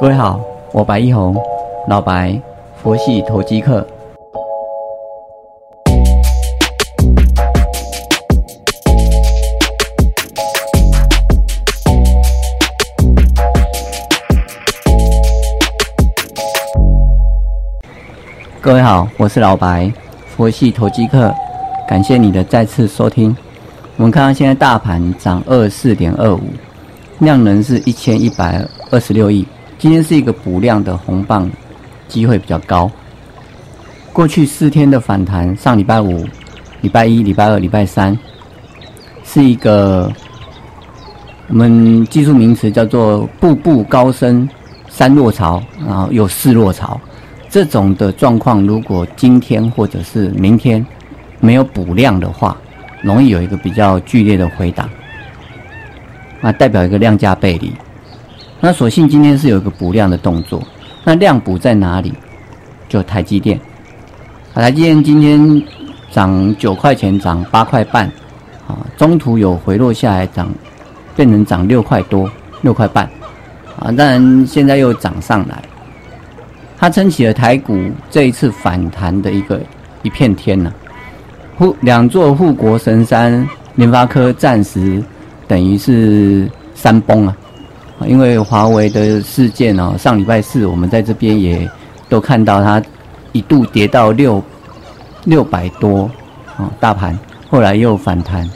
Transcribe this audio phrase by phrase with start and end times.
[0.00, 0.40] 各位好，
[0.72, 1.36] 我白一红，
[1.86, 2.38] 老白，
[2.82, 3.86] 佛系投机客。
[18.60, 19.90] 各位好，我是老白，
[20.36, 21.32] 佛系投机客，
[21.86, 23.34] 感谢你的再次收听。
[23.96, 26.40] 我们看到现在大盘涨二四点二五，
[27.20, 29.46] 量能是一千一百二十六亿。
[29.84, 31.46] 今天是一个补量的红棒，
[32.08, 32.90] 机会比较高。
[34.14, 36.24] 过去四天的反弹，上礼拜五、
[36.80, 38.18] 礼拜一、礼拜二、礼拜三，
[39.24, 40.10] 是一个
[41.48, 44.48] 我们技术名词叫做“步步高升
[44.88, 46.98] 三落潮”，然后又四落潮。
[47.50, 50.82] 这种的状况，如果今天或者是明天
[51.40, 52.56] 没有补量的话，
[53.02, 54.88] 容易有一个比较剧烈的回档，
[56.40, 57.70] 那，代表一个量价背离。
[58.64, 60.62] 那所幸今天是有一个补量的动作，
[61.04, 62.14] 那量补在哪里？
[62.88, 63.60] 就台积电，
[64.54, 65.62] 台积电今天
[66.10, 68.06] 涨九块钱，涨八块半，
[68.66, 70.48] 啊，中途有回落下来，涨
[71.14, 72.30] 变成涨六块多，
[72.62, 73.04] 六块半，
[73.78, 75.62] 啊，当然现在又涨上来。
[76.78, 77.78] 它撑起了台股
[78.10, 79.60] 这一次反弹的一个
[80.02, 80.72] 一片天呢。
[81.58, 85.04] 护两座护国神山，联发科暂时
[85.46, 87.36] 等于是山崩啊。
[88.06, 91.68] 因为华为的事件哦，上礼拜四我们在这边也
[92.08, 92.82] 都看到它
[93.32, 94.42] 一度跌到六
[95.24, 96.10] 六百多
[96.56, 98.48] 啊，大盘后来又反弹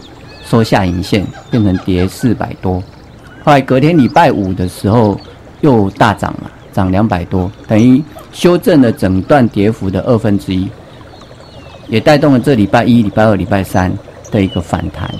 [0.45, 2.83] 收下影线，变成跌四百多。
[3.45, 5.19] 后来隔天礼拜五的时候
[5.61, 6.51] 又大涨了。
[6.71, 10.69] 涨两百多，等于修正了整段跌幅的二分之一，
[11.89, 13.93] 也带动了这礼拜一、礼拜二、礼拜三
[14.31, 15.13] 的一个反弹。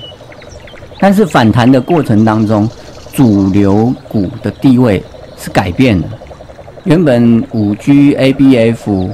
[0.99, 2.69] 但是反弹的过程当中，
[3.19, 5.03] 主流股的地位
[5.37, 6.07] 是改变了。
[6.85, 9.09] 原本五 G、ABF、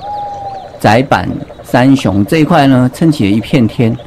[0.79, 1.27] 窄板、
[1.63, 3.97] 三雄这一块呢，撑起了一片天。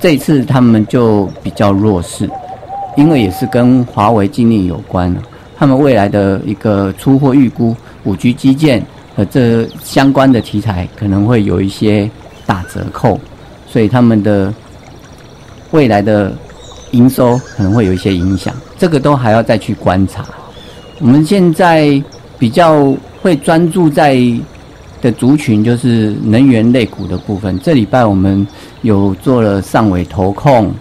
[0.00, 2.26] 这次他们就比较弱势，
[2.96, 5.20] 因为也是跟华为禁令有关了。
[5.58, 8.82] 他们未来的一个出货预估，五 G 基建
[9.14, 12.10] 和这相关的题材可能会有一些
[12.46, 13.20] 打折扣，
[13.66, 14.50] 所以他们的
[15.70, 16.32] 未来的
[16.92, 20.24] 营收可能会有一些影响，这个都还要再去观察。
[21.00, 22.02] 我们现在
[22.38, 24.16] 比较会专注在
[25.00, 27.58] 的族群就是能源类股的部分。
[27.60, 28.46] 这礼拜我们
[28.82, 30.72] 有做了上尾投控，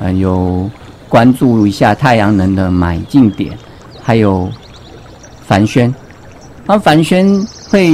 [0.00, 0.68] 呃，有
[1.08, 3.52] 关注一下太阳能的买进点。
[4.02, 4.48] 还有
[5.42, 5.94] 凡轩，
[6.64, 7.26] 那凡轩
[7.68, 7.90] 会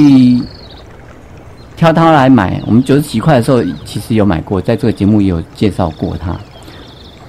[1.76, 2.62] 挑它来买。
[2.66, 6.38] 我们九十几块的时候，其实有买过，在这个节目也有介绍过它。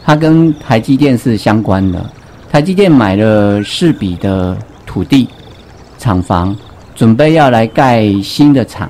[0.06, 2.10] 它跟台积电是相关的，
[2.52, 4.56] 台积电买了四笔的
[4.86, 5.28] 土地
[5.98, 6.56] 厂房，
[6.94, 8.90] 准备要来盖新的厂。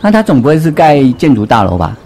[0.00, 1.96] 那它总不会是盖建筑大楼吧？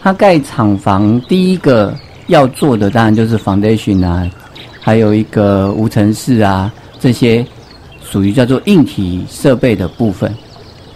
[0.00, 1.94] 它盖厂房第一个。
[2.28, 4.30] 要做的当然就是 foundation 啊，
[4.82, 6.70] 还有一个无尘室啊，
[7.00, 7.42] 这些
[8.04, 10.30] 属于叫做硬体设备的部分。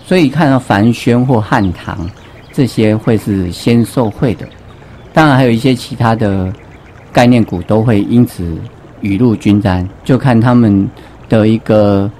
[0.04, 2.06] 所以看到凡轩或汉唐
[2.52, 4.46] 这些会是先受惠的，
[5.12, 6.52] 当然还有一些其他的
[7.12, 8.56] 概念股都会因此
[9.00, 10.88] 雨露均沾，就看他们
[11.28, 12.10] 的一个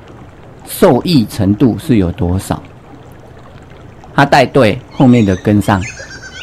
[0.67, 2.63] 受益程度是有多少。
[4.15, 5.81] 他带队后面的跟上。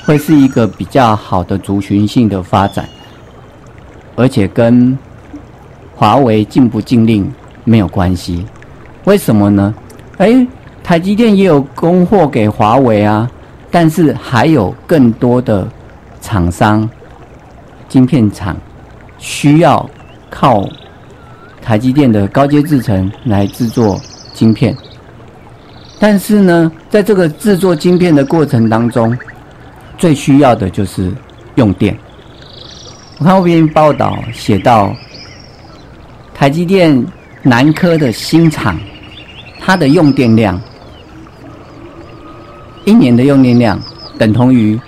[0.05, 2.83] 会是一个比较好的族群性的发展，
[4.16, 4.97] 而且跟
[5.95, 7.31] 华为禁不禁令
[7.63, 8.44] 没有关系。
[9.03, 9.72] 为什么呢？
[10.17, 10.47] 哎，
[10.83, 13.29] 台积电也有供货给华为啊，
[13.72, 15.68] 但是还有更多的
[16.22, 16.90] 厂商、
[17.88, 18.56] 晶片厂
[19.18, 19.90] 需要
[20.30, 20.68] 靠
[21.62, 24.00] 台积电的高阶制程来制作
[24.34, 24.75] 晶片。
[26.00, 29.18] 但是呢，在这个制作晶片的过程当中，
[29.97, 31.12] 最需要的就是
[31.56, 31.97] 用电。
[33.18, 34.96] 我看后边报道写到，
[36.34, 37.05] 台积电
[37.43, 38.79] 南科的新厂，
[39.59, 40.59] 它的用电量，
[42.90, 43.80] 一年的用电量
[44.18, 44.80] 等同于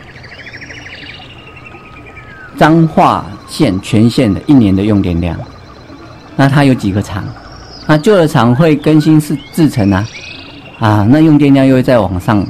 [2.57, 5.37] 彰化县全县的一年的用电量。
[6.35, 7.23] 那它有几个厂？
[7.85, 10.07] 那旧的厂会更新是制成啊，
[10.79, 12.43] 啊，那用电量又会再往上，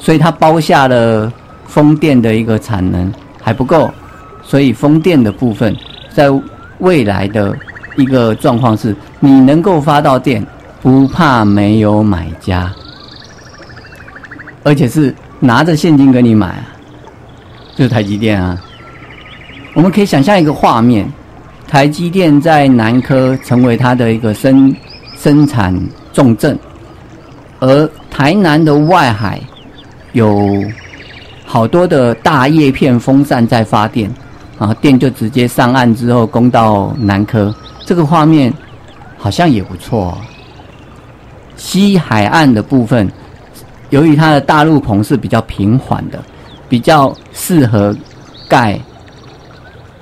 [0.00, 1.32] 所以它包下了。
[1.68, 3.90] 风电的一个产能还不够，
[4.42, 5.76] 所以风电的部分
[6.14, 6.28] 在
[6.78, 7.54] 未来的
[7.96, 10.46] 一个状况是，你能够发到电，
[10.80, 12.72] 不怕没有买家，
[14.66, 16.74] 而且是拿着现金给你买啊，
[17.76, 18.60] 就是台积电啊。
[19.74, 21.08] 我们可以想象一个画面，
[21.68, 24.74] 台积电在南科成为它的一个生
[25.16, 25.72] 生产
[26.12, 26.58] 重镇，
[27.60, 29.40] 而台南的外海
[30.14, 30.60] 有
[31.44, 34.10] 好多的大叶片风扇在发电，
[34.58, 37.54] 啊，电就直接上岸之后供到南科，
[37.84, 38.52] 这个画面
[39.16, 40.18] 好像也不错。
[41.54, 43.08] 西海岸的部分，
[43.90, 46.18] 由于它的大陆棚是比较平缓的，
[46.68, 47.96] 比较适合
[48.48, 48.78] 盖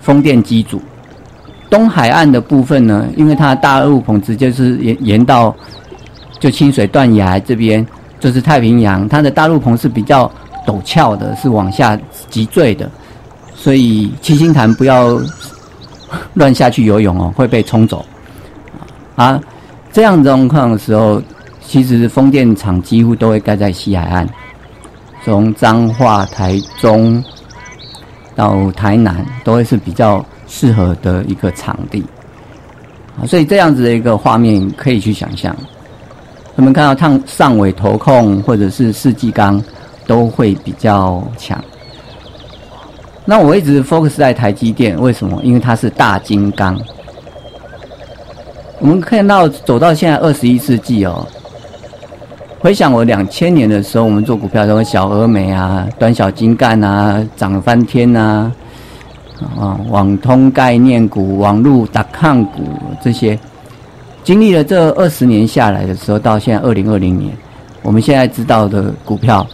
[0.01, 0.81] 风电机组。
[1.69, 5.55] 东海岸的部分呢，因为它的大陆棚直接是沿沿到
[6.39, 7.87] 就清水断崖这边，
[8.19, 10.31] 就是太平洋，它的大陆棚是比较
[10.67, 11.99] 陡峭的，是往下
[12.31, 12.91] 急坠的，
[13.55, 15.21] 所以七星潭不要
[16.35, 18.05] 乱下去游泳哦，会被冲走。
[19.17, 19.39] 啊，
[19.93, 21.23] 这样状况的时候。
[21.75, 24.29] 其实风电场几乎都会盖在西海岸，
[25.25, 27.21] 从彰化、台中
[28.37, 32.01] 到台南，都会是比较适合的一个场地。
[33.19, 35.53] 啊，所以这样子的一个画面可以去想象。
[36.55, 39.61] 我们看到烫上尾投控或者是世纪钢
[40.07, 41.61] 都会比较强。
[43.25, 45.43] 那我一直 focus 在台积电，为什么？
[45.43, 46.81] 因为它是大金刚。
[48.79, 51.27] 我们看到走到现在二十一世纪哦。
[52.65, 58.51] 回想我两千年的时候，我们做股票，什么小峨眉啊、短小精干啊、涨翻天呐，
[59.55, 62.63] 啊，网通概念股、网络打抗股
[63.03, 63.39] 这些，
[64.23, 67.37] 经历了这二十年下来的时候，到现在二零二零年，
[67.83, 69.47] 我们现在知道的股票，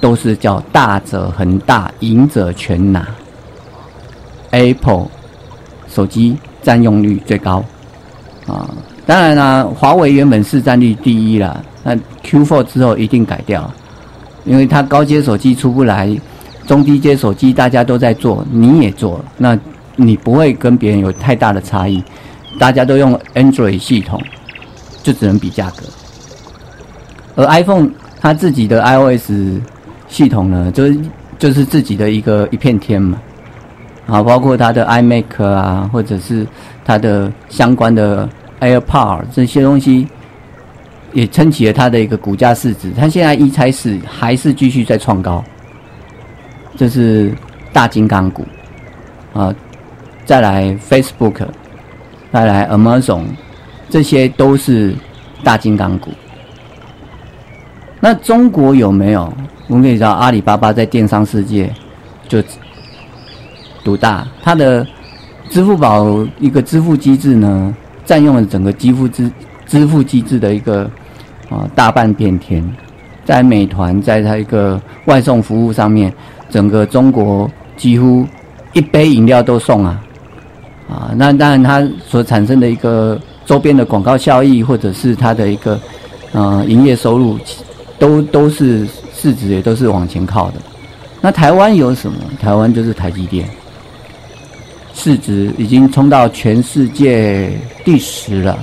[0.00, 3.06] 都是叫大者恒大，赢者全拿。
[4.50, 5.06] Apple
[5.86, 7.62] 手机占用率最高，
[8.48, 8.68] 啊，
[9.08, 11.64] 当然啦，华为原本市占率第一了。
[11.82, 13.72] 那 Q4 之后一定改掉，
[14.44, 16.14] 因为它高阶手机出不来，
[16.66, 19.58] 中低阶手机大家都在做，你也做，那
[19.96, 22.04] 你不会跟别人有太大的差异，
[22.58, 24.22] 大家都用 Android 系统，
[25.02, 25.86] 就只能比价格。
[27.34, 27.88] 而 iPhone
[28.20, 29.30] 它自己的 iOS
[30.06, 30.98] 系统呢，就是
[31.38, 33.18] 就是自己的一个一片天嘛，
[34.06, 36.46] 啊，包括它的 iMac 啊，或者是
[36.84, 38.28] 它的相关的
[38.60, 40.06] AirPod 这些东西。
[41.14, 45.42] 也撑起了它的一个股价市值，它现在一拆四还是继续在创高，
[46.76, 47.34] 这是
[47.72, 48.46] 大金刚股
[49.32, 49.52] 啊，
[50.26, 51.46] 再来 Facebook，
[52.30, 53.24] 再来 Amazon，
[53.88, 54.94] 这些都是
[55.42, 56.10] 大金刚股。
[58.00, 59.32] 那中国有没有？
[59.66, 61.72] 我们可以知道，阿里巴巴在电商世界
[62.28, 62.42] 就
[63.82, 64.86] 独大，它的
[65.48, 67.74] 支付宝一个支付机制呢，
[68.08, 69.30] 占用了整个支付支
[69.66, 70.90] 支付机制的一个。
[71.50, 72.62] 啊，大半边天，
[73.24, 76.12] 在美团在它一个外送服务上面，
[76.50, 78.26] 整个中国几乎
[78.74, 79.98] 一杯饮料都送啊，
[80.90, 85.80] 啊，那当然它所产生的一个周边的广告效益，或者是它的一个
[86.32, 87.38] 呃营业收入，
[87.98, 90.56] 都都是市值也都是往前靠的。
[91.22, 92.18] 那台湾有什么？
[92.38, 93.48] 台湾就是台积电，
[94.94, 97.50] 市值已经冲到全世界
[97.84, 98.58] 第十了。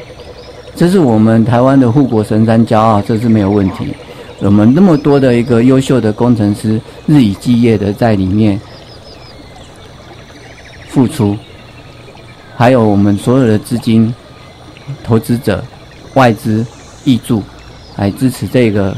[0.75, 3.93] 这是我们台湾的护国神山骄傲，这是没有问题。
[4.39, 8.59] 我们那么多的一个优秀的工程师，日以继夜的在里面
[10.89, 11.37] 付出，
[12.57, 14.13] 还有我们所有的资金、
[15.03, 15.63] 投资者、
[16.15, 16.65] 外资
[17.05, 17.41] 挹注
[17.95, 18.95] 来支持这个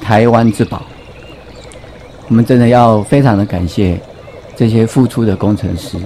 [0.00, 0.82] 台湾之宝。
[2.28, 4.00] 我们真的要非常的感谢
[4.56, 5.98] 这些付出的工程师。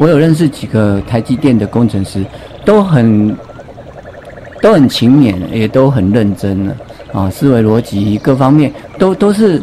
[0.00, 2.24] 我有认识几个台积电的工程师，
[2.64, 3.36] 都很。
[4.62, 6.76] 都很勤勉，也都很认真了
[7.14, 7.30] 啊！
[7.30, 9.58] 思维逻辑各方面都都是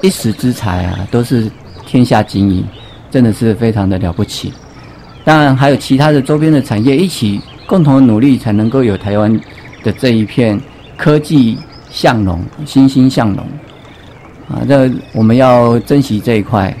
[0.00, 1.50] 一时之才啊，都是
[1.84, 2.64] 天下精英，
[3.10, 4.54] 真的是非常的了不起。
[5.22, 9.38] 当然还有其他的周边的产业一起共同努力，才能够有台湾
[9.82, 10.58] 的这一片
[10.96, 11.58] 科技
[11.90, 13.46] 向荣、欣欣向荣
[14.48, 14.64] 啊！
[14.66, 16.74] 这我们要珍惜这一块。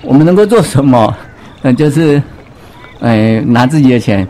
[0.00, 1.14] 我们能够做什么？
[1.74, 2.22] 就是
[3.00, 4.26] 哎，拿自己的钱。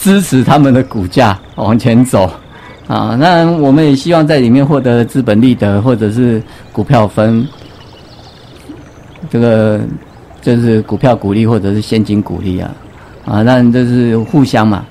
[0.00, 2.30] 支持他们的股价往前走，
[2.86, 6.40] 啊，那我们也希望在里面获得资本利得或者是
[6.72, 7.44] 股票分，
[9.28, 9.80] 这个
[10.40, 12.70] 就是股票股利或者是现金股利啊，
[13.24, 14.84] 啊，那这是互相嘛，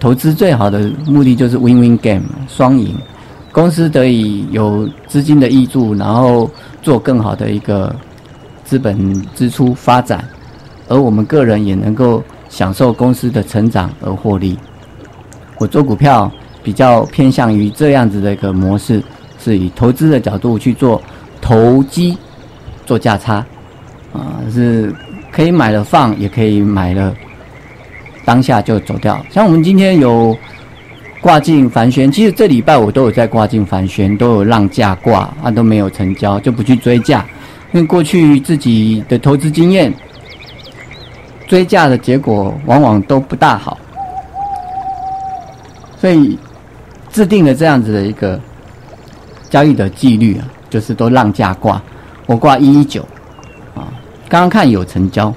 [0.00, 2.96] 投资最好的目的就是 win-win game 双赢，
[3.52, 6.50] 公司得以有资金的挹注，然后
[6.80, 7.94] 做更好的一个
[8.64, 10.24] 资本支出发展，
[10.88, 12.22] 而我们个人也能够。
[12.50, 14.56] 享受公司的成长而获利，
[15.58, 16.30] 我做股票
[16.62, 19.02] 比较偏向于这样子的一个模式，
[19.42, 21.02] 是以投资的角度去做
[21.40, 22.16] 投机，
[22.86, 23.44] 做价差，
[24.12, 24.94] 啊，是
[25.32, 27.12] 可以买了放，也可以买了
[28.24, 29.20] 当下就走掉。
[29.32, 30.36] 像我们今天有
[31.20, 37.26] 挂进凡轩，其实这礼拜我都有在挂进凡轩，都有让价挂啊，都没有成交，就不去追价，
[37.74, 39.92] 因为过去自己的投资经验，
[41.48, 43.76] 追价的结果往往都不大好，
[46.00, 46.38] 所以
[47.10, 48.40] 制定了这样子的一个
[49.50, 51.82] 交易的纪律啊，就是都让价挂，
[52.26, 53.02] 我挂一一九
[53.74, 53.90] 啊。
[54.28, 55.34] 刚刚看有成交，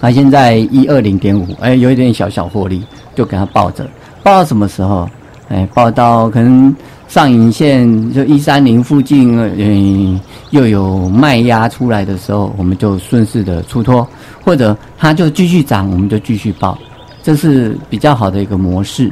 [0.00, 2.82] 啊，现在一二零点五，哎，有一点小小获利，
[3.14, 3.86] 就给他抱着，
[4.22, 5.06] 抱到什么时候？
[5.50, 6.74] 哎，抱到可能
[7.10, 10.18] 上影线就一三零附近，嗯，
[10.50, 14.06] 又有卖压出来的时候，我们就顺势的出脱，
[14.44, 16.78] 或者它就继续涨，我们就继续报，
[17.22, 19.10] 这是比较好的一个模式。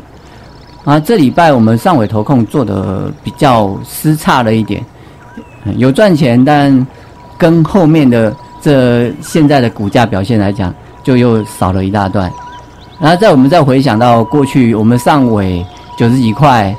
[0.84, 4.82] 啊，这礼拜我们上尾投控做的比较失差了一点，
[5.76, 6.86] 有赚钱，但
[7.36, 8.34] 跟后面的。
[8.60, 10.74] 这现在的股价表现来讲，
[11.04, 12.28] 就又少了一大段。
[12.98, 15.64] 然后在我们再回想到过去，我们上尾
[15.96, 16.74] 九十几块，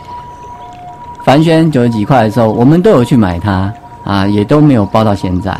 [1.29, 3.71] 凡轩九十几块的时候，我们都有去买它
[4.03, 5.51] 啊，也都没有包到现在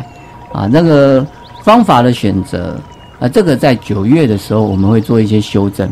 [0.52, 0.68] 啊。
[0.72, 1.24] 那个
[1.62, 2.76] 方法的选择
[3.20, 5.88] 啊，这个在九月的时候我们会做一些修正。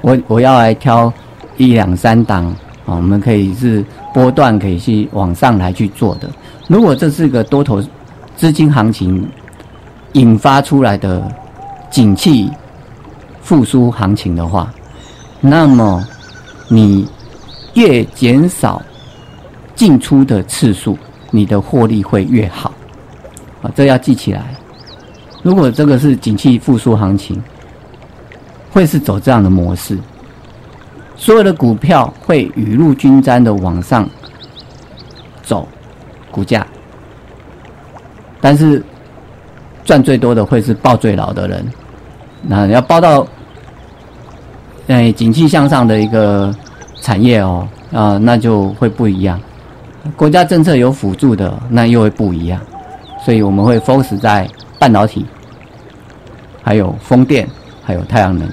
[0.00, 1.12] 我我要来挑
[1.56, 2.46] 一两三档
[2.84, 6.28] 啊，我们可以是波段可以去往上来去做的。
[6.66, 7.80] 如果这是个多头
[8.36, 9.24] 资金行情。
[10.14, 11.26] 引发出来的
[11.90, 12.50] 景气
[13.40, 14.70] 复苏行情的话，
[15.40, 16.06] 那么
[16.68, 17.08] 你
[17.72, 18.82] 越减少
[19.74, 20.96] 进出的次数，
[21.30, 22.72] 你的获利会越好
[23.62, 23.70] 啊！
[23.74, 24.54] 这要记起来。
[25.42, 27.42] 如果这个是景气复苏行情，
[28.70, 29.98] 会是走这样的模式，
[31.16, 34.08] 所有的股票会雨露均沾的往上
[35.42, 35.66] 走，
[36.30, 36.66] 股价，
[38.40, 38.82] 但是。
[39.84, 41.66] 赚最多的会是抱最老的人，
[42.40, 43.26] 那要抱到，
[44.86, 46.54] 哎，景气向上的一个
[47.00, 49.40] 产业哦，啊，那就会不一样。
[50.16, 52.60] 国家政策有辅助的，那又会不一样。
[53.24, 55.24] 所以我们会 focus 在半导体，
[56.62, 57.48] 还有风电，
[57.84, 58.48] 还有太阳能，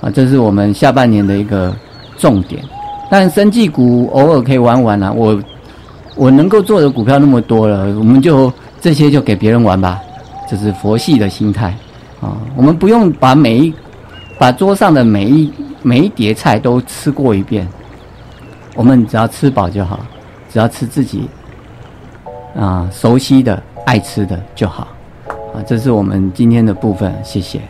[0.00, 1.74] 啊，这是我们下半年的一个
[2.16, 2.62] 重点。
[3.10, 5.40] 但生技股偶尔可以玩玩啊，我
[6.14, 10.00] 我能够做的股票那么多了，我们就这些就给别人玩吧。
[10.48, 11.76] 这是佛系的心态
[12.20, 12.36] 啊！
[12.54, 13.74] 我们不用把每一
[14.38, 17.68] 把桌上的每一每一碟菜都吃过一遍，
[18.74, 20.00] 我们只要吃饱就好，
[20.56, 21.28] 只要吃自己
[22.56, 24.88] 啊熟悉的、爱吃的就好
[25.52, 25.60] 啊！
[25.66, 27.60] 这是我们今天的部分，谢谢。